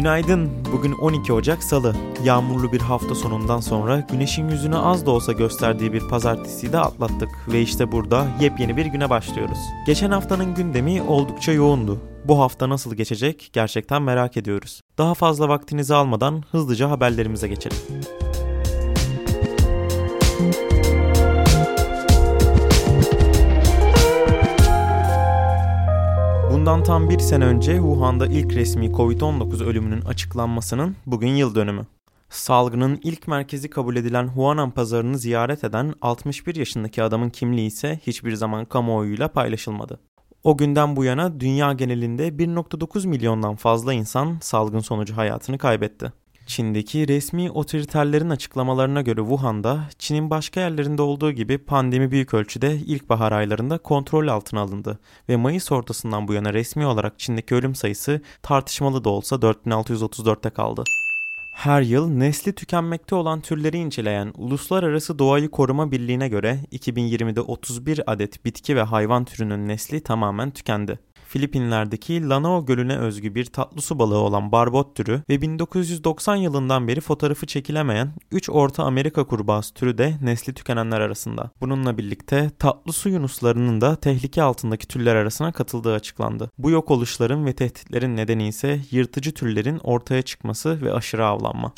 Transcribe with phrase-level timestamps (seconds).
[0.00, 0.50] Günaydın.
[0.72, 1.96] Bugün 12 Ocak Salı.
[2.24, 7.28] Yağmurlu bir hafta sonundan sonra güneşin yüzünü az da olsa gösterdiği bir pazartesiyi de atlattık
[7.48, 9.58] ve işte burada yepyeni bir güne başlıyoruz.
[9.86, 11.98] Geçen haftanın gündemi oldukça yoğundu.
[12.24, 14.80] Bu hafta nasıl geçecek gerçekten merak ediyoruz.
[14.98, 17.78] Daha fazla vaktinizi almadan hızlıca haberlerimize geçelim.
[26.52, 31.86] Bundan tam bir sene önce Wuhan'da ilk resmi Covid-19 ölümünün açıklanmasının bugün yıl dönümü.
[32.28, 38.34] Salgının ilk merkezi kabul edilen Huanan pazarını ziyaret eden 61 yaşındaki adamın kimliği ise hiçbir
[38.34, 40.00] zaman kamuoyuyla paylaşılmadı.
[40.44, 46.12] O günden bu yana dünya genelinde 1.9 milyondan fazla insan salgın sonucu hayatını kaybetti.
[46.50, 53.32] Çin'deki resmi otoriterlerin açıklamalarına göre Wuhan'da Çin'in başka yerlerinde olduğu gibi pandemi büyük ölçüde ilkbahar
[53.32, 59.04] aylarında kontrol altına alındı ve Mayıs ortasından bu yana resmi olarak Çin'deki ölüm sayısı tartışmalı
[59.04, 60.84] da olsa 4634'te kaldı.
[61.54, 68.44] Her yıl nesli tükenmekte olan türleri inceleyen Uluslararası Doğayı Koruma Birliği'ne göre 2020'de 31 adet
[68.44, 70.98] bitki ve hayvan türünün nesli tamamen tükendi.
[71.30, 77.00] Filipinler'deki Lanao Gölü'ne özgü bir tatlı su balığı olan barbot türü ve 1990 yılından beri
[77.00, 81.50] fotoğrafı çekilemeyen 3 Orta Amerika kurbağası türü de nesli tükenenler arasında.
[81.60, 86.50] Bununla birlikte tatlı su yunuslarının da tehlike altındaki türler arasına katıldığı açıklandı.
[86.58, 91.72] Bu yok oluşların ve tehditlerin nedeni ise yırtıcı türlerin ortaya çıkması ve aşırı avlanma.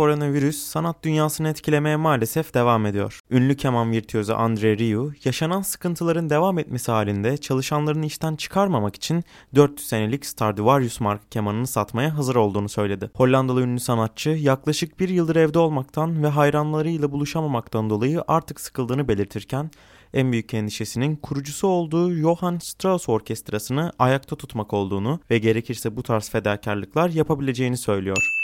[0.00, 3.20] Koronavirüs sanat dünyasını etkilemeye maalesef devam ediyor.
[3.30, 9.88] Ünlü keman virtüözü Andre Rieu, yaşanan sıkıntıların devam etmesi halinde çalışanlarını işten çıkarmamak için 400
[9.88, 13.10] senelik Stradivarius marka kemanını satmaya hazır olduğunu söyledi.
[13.14, 19.70] Hollandalı ünlü sanatçı yaklaşık bir yıldır evde olmaktan ve hayranlarıyla buluşamamaktan dolayı artık sıkıldığını belirtirken
[20.14, 26.30] en büyük endişesinin kurucusu olduğu Johann Strauss orkestrasını ayakta tutmak olduğunu ve gerekirse bu tarz
[26.30, 28.39] fedakarlıklar yapabileceğini söylüyor.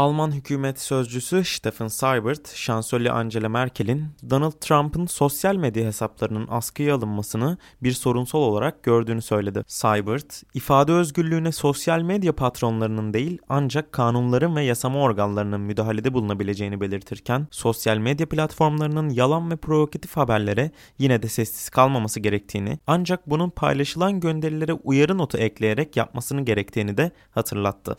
[0.00, 7.58] Alman hükümet sözcüsü Stefan Seibert, şansölye Angela Merkel'in Donald Trump'ın sosyal medya hesaplarının askıya alınmasını
[7.82, 9.64] bir sorunsal olarak gördüğünü söyledi.
[9.66, 17.46] Seibert, ifade özgürlüğüne sosyal medya patronlarının değil ancak kanunların ve yasama organlarının müdahalede bulunabileceğini belirtirken,
[17.50, 24.20] sosyal medya platformlarının yalan ve provokatif haberlere yine de sessiz kalmaması gerektiğini ancak bunun paylaşılan
[24.20, 27.96] gönderilere uyarı notu ekleyerek yapmasını gerektiğini de hatırlattı.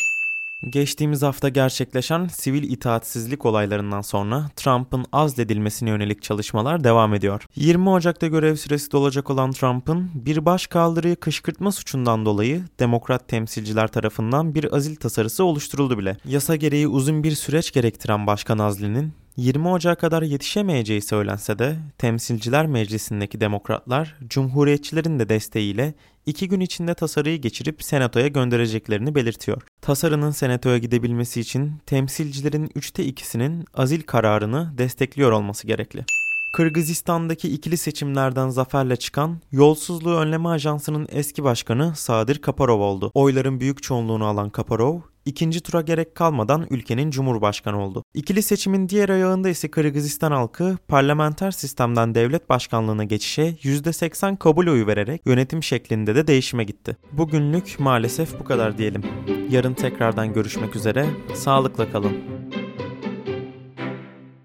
[0.70, 7.46] Geçtiğimiz hafta gerçekleşen sivil itaatsizlik olaylarından sonra Trump'ın azledilmesine yönelik çalışmalar devam ediyor.
[7.56, 13.88] 20 Ocak'ta görev süresi dolacak olan Trump'ın bir baş kaldırıyı kışkırtma suçundan dolayı demokrat temsilciler
[13.88, 16.18] tarafından bir azil tasarısı oluşturuldu bile.
[16.26, 22.68] Yasa gereği uzun bir süreç gerektiren Başkan Azli'nin 20 Ocak'a kadar yetişemeyeceği söylense de Temsilciler
[22.68, 25.94] Meclisi'ndeki demokratlar Cumhuriyetçilerin de desteğiyle
[26.26, 29.62] iki gün içinde tasarıyı geçirip senatoya göndereceklerini belirtiyor.
[29.82, 36.06] Tasarının senatoya gidebilmesi için temsilcilerin üçte ikisinin azil kararını destekliyor olması gerekli.
[36.54, 43.12] Kırgızistan'daki ikili seçimlerden zaferle çıkan Yolsuzluğu Önleme Ajansı'nın eski başkanı Sadir Kaparov oldu.
[43.14, 48.04] Oyların büyük çoğunluğunu alan Kaparov, ikinci tura gerek kalmadan ülkenin cumhurbaşkanı oldu.
[48.14, 54.88] İkili seçimin diğer ayağında ise Kırgızistan halkı parlamenter sistemden devlet başkanlığına geçişe %80 kabul oyu
[54.88, 56.98] vererek yönetim şeklinde de değişime gitti.
[57.12, 59.04] Bugünlük maalesef bu kadar diyelim.
[59.50, 61.06] Yarın tekrardan görüşmek üzere,
[61.36, 62.31] sağlıkla kalın.